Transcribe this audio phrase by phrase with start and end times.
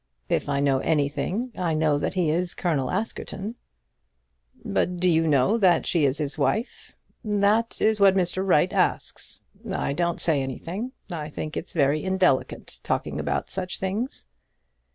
[0.29, 3.53] If I know anything, I know that he is Colonel Askerton."
[4.65, 6.95] "But do you know that she is his wife?
[7.23, 8.43] That is what Mr.
[8.43, 9.41] Wright asks.
[9.71, 10.93] I don't say anything.
[11.11, 14.25] I think it's very indelicate talking about such things."